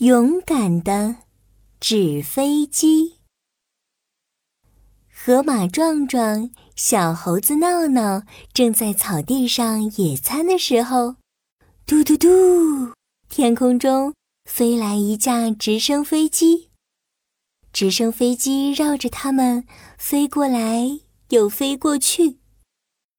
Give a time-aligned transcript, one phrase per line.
[0.00, 1.16] 勇敢的
[1.78, 3.18] 纸飞机。
[5.12, 8.22] 河马壮壮、小猴子闹闹
[8.54, 11.16] 正在草地上野餐的时候，
[11.84, 12.94] 嘟嘟嘟，
[13.28, 14.14] 天空中
[14.46, 16.70] 飞来一架直升飞机。
[17.70, 19.66] 直升飞机绕着它们
[19.98, 22.38] 飞过来又飞过去。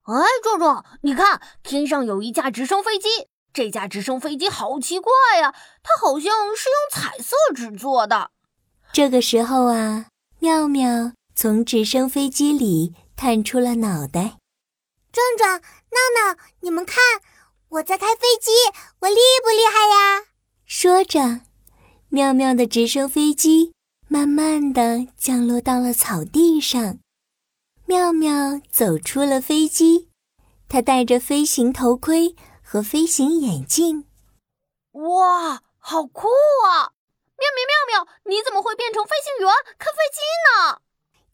[0.02, 3.08] 哎，壮壮，你看，天上有一架直升飞机。
[3.52, 8.30] 这架直升飞机好奇怪呀，它好像是用彩色纸做的。
[8.92, 10.06] 这个时候啊，
[10.38, 14.38] 妙妙从直升飞机里探出了脑袋。
[15.12, 17.02] 壮壮、闹闹，你们看，
[17.68, 18.50] 我在开飞机，
[19.00, 20.24] 我厉不厉害呀？
[20.64, 21.42] 说着，
[22.08, 23.74] 妙妙的直升飞机
[24.08, 26.98] 慢慢的降落到了草地上。
[27.84, 30.08] 妙妙走出了飞机，
[30.68, 32.34] 她戴着飞行头盔。
[32.72, 34.06] 和飞行眼镜，
[34.92, 36.26] 哇，好酷
[36.64, 36.88] 啊！
[37.36, 40.80] 妙妙妙妙，你怎么会变成飞行员开飞机呢？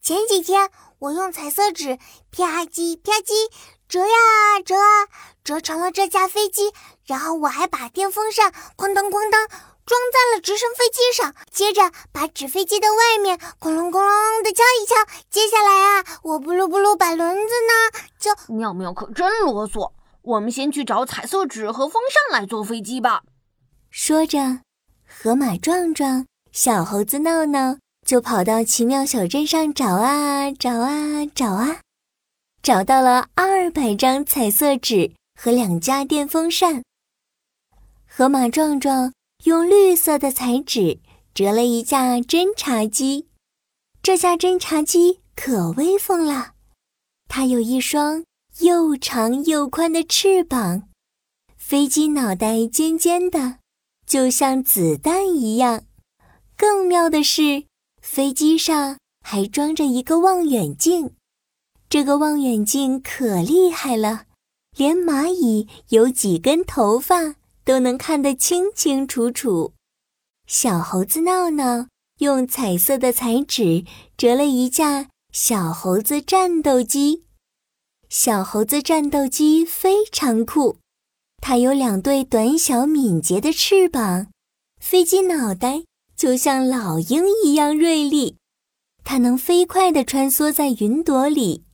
[0.01, 1.97] 前几天我用彩色纸
[2.29, 3.49] 啪叽啪叽
[3.87, 5.07] 折呀折啊，
[5.41, 6.73] 折成了这架飞机。
[7.05, 9.47] 然后我还把电风扇哐当哐当
[9.85, 14.95] 装在了直升飞机上，接着把纸飞机的外面哐隆哐隆的敲一敲。
[15.29, 19.93] 接下来啊，我布噜布噜把轮子呢就妙妙可真啰嗦。
[20.21, 23.23] 我们先去找彩色纸和风扇来坐飞机吧。
[23.89, 24.61] 说着，
[25.05, 31.81] 河马壮壮、小猴子闹闹就跑到奇妙小镇上找啊找啊找啊，
[32.61, 36.83] 找到了二百张彩色纸和两架电风扇。
[38.05, 39.13] 河马壮壮
[39.45, 40.99] 用绿色的彩纸
[41.33, 43.29] 折了一架侦察机，
[44.03, 46.53] 这架侦察机可威风了，
[47.27, 48.25] 它有一双。
[48.57, 50.89] 又长又宽的翅膀，
[51.55, 53.59] 飞机脑袋尖尖的，
[54.05, 55.85] 就像子弹一样。
[56.57, 57.65] 更妙的是，
[58.01, 61.11] 飞机上还装着一个望远镜。
[61.87, 64.25] 这个望远镜可厉害了，
[64.75, 69.73] 连蚂蚁有几根头发都能看得清清楚楚。
[70.45, 71.87] 小猴子闹闹
[72.17, 73.85] 用彩色的彩纸
[74.17, 77.23] 折了一架小猴子战斗机。
[78.09, 80.77] 小猴子战斗机非常酷，
[81.43, 84.25] 它有两对短小敏捷的翅膀，
[84.81, 85.83] 飞机脑袋
[86.15, 88.37] 就像老鹰一样锐利，
[89.03, 91.65] 它能飞快地穿梭在云朵里。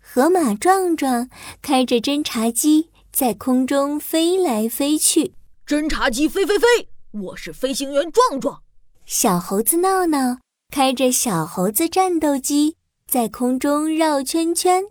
[0.00, 1.28] 河马壮壮
[1.60, 5.34] 开着侦察机在空中飞来飞去，
[5.66, 6.66] 侦察机飞飞飞，
[7.10, 8.62] 我是飞行员壮壮。
[9.04, 10.38] 小猴子闹闹
[10.72, 12.76] 开着小猴子战斗机
[13.08, 14.84] 在空中绕圈圈。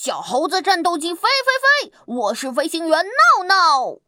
[0.00, 3.98] 小猴子战斗机飞飞飞，我是飞行员闹闹。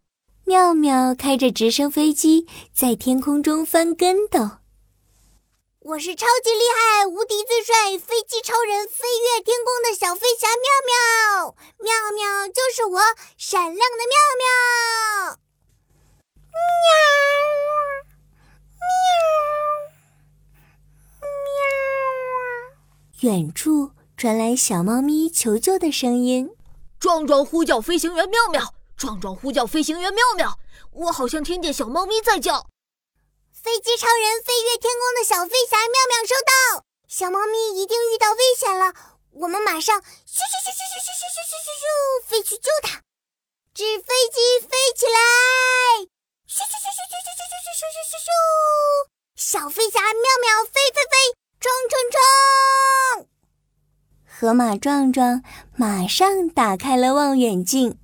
[0.44, 4.38] 妙妙开着直升飞机在天空中翻跟斗。
[5.80, 11.56] 我是超级厉害、无敌最帅、飞机超人、飞越天空的小飞侠妙妙。
[11.80, 13.00] 妙妙就是我，
[13.36, 14.46] 闪亮的妙妙。
[16.52, 16.54] 喵
[21.18, 21.28] 喵
[23.18, 23.32] 喵。
[23.32, 23.90] 远处。
[24.20, 26.54] 传来小猫咪求救的声音，
[27.00, 30.58] 壮壮呼叫飞行员妙妙，壮壮呼叫飞行员妙妙，
[30.92, 32.66] 我好像听见小猫咪在叫。
[33.50, 38.92] 飞机超人飞越天空的小飞侠妙妙收到，小猫咪一定遇到危险了，
[39.32, 43.00] 我们马上咻咻咻咻咻咻咻咻咻咻咻飞去救它。
[43.72, 45.18] 纸飞机飞起来，
[46.46, 48.28] 咻咻咻咻咻咻咻咻咻咻咻咻，
[49.34, 51.16] 小飞侠妙妙飞飞飞，
[51.58, 52.20] 冲冲冲！
[54.40, 55.42] 河马壮壮
[55.76, 57.98] 马上打开了望远镜，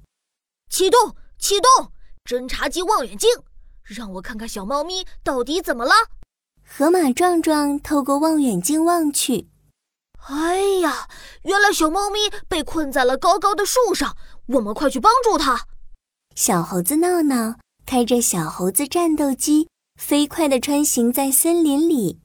[0.69, 1.91] 启动，启动
[2.27, 3.31] 侦察机望远镜，
[3.83, 5.93] 让我看看小猫咪到底怎么了。
[6.63, 9.49] 河马壮壮透过望远镜望去，
[10.29, 11.09] 哎呀，
[11.45, 14.15] 原来小猫咪被困在了高高的树上，
[14.49, 15.65] 我们快去帮助它。
[16.35, 17.57] 小猴子闹闹
[17.87, 22.21] 开着小猴子战斗机，飞快地穿行在森林里，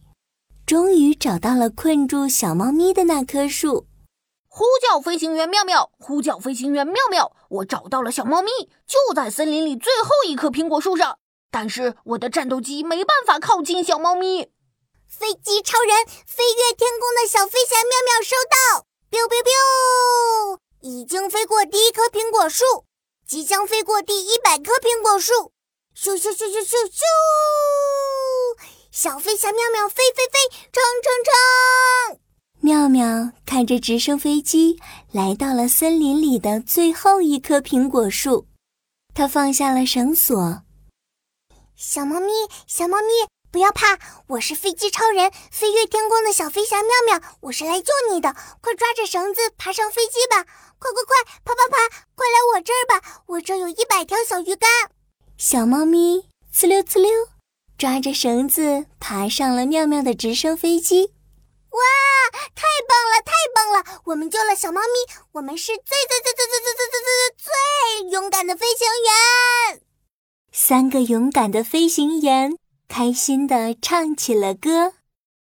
[0.65, 3.87] 终于找到了困住小猫咪的那棵树。
[4.53, 5.89] 呼叫飞行员妙妙！
[5.97, 7.31] 呼叫飞行员妙妙！
[7.47, 8.51] 我找到了小猫咪，
[8.85, 11.19] 就在森林里最后一棵苹果树上。
[11.49, 14.51] 但是我的战斗机没办法靠近小猫咪。
[15.07, 22.65] 飞机超人飞越天空的小飞侠妙妙收到，biu biu biu，已经飞过第一棵苹果树，
[23.25, 25.53] 即将飞过第一百棵苹果树。
[25.95, 26.99] 咻咻咻咻咻咻！
[28.91, 32.19] 小飞侠妙妙飞飞飞，冲冲冲！
[32.63, 34.79] 妙妙看着直升飞机
[35.11, 38.45] 来到了森林里的最后一棵苹果树，
[39.15, 40.61] 他放下了绳索。
[41.75, 42.27] 小猫咪，
[42.67, 43.07] 小猫咪，
[43.51, 43.97] 不要怕，
[44.27, 50.43] 我是飞机超人，飞越天空的小飞侠妙妙，我是来救你的，快抓着绳子爬上飞机吧！
[50.77, 51.77] 快快快，爬爬爬，
[52.13, 54.69] 快来我这儿吧，我这有一百条小鱼干。
[55.35, 57.09] 小猫咪呲溜呲溜，
[57.75, 61.11] 抓着绳子爬上了妙妙的直升飞机。
[61.71, 61.79] 哇，
[62.53, 64.01] 太棒了，太棒了！
[64.05, 69.81] 我们救了小猫咪，我们是最最最最最最最最最最勇敢的飞行员。
[70.51, 72.57] 三个勇敢的飞行员
[72.89, 74.93] 开心的唱起了歌。